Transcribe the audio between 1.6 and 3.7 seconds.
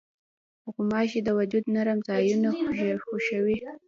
نرم ځایونه خوښوي.